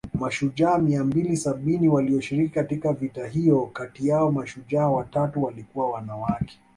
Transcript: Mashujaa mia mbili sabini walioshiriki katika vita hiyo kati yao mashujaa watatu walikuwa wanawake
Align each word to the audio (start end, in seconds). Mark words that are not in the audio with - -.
Mashujaa 0.13 0.77
mia 0.77 1.03
mbili 1.03 1.37
sabini 1.37 1.89
walioshiriki 1.89 2.53
katika 2.53 2.93
vita 2.93 3.27
hiyo 3.27 3.65
kati 3.73 4.07
yao 4.07 4.31
mashujaa 4.31 4.89
watatu 4.89 5.43
walikuwa 5.43 5.91
wanawake 5.91 6.59